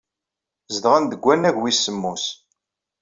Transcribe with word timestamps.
Zedɣen 0.73 1.03
deg 1.11 1.21
wannag 1.25 1.55
wis 1.59 1.79
semmus. 1.85 2.25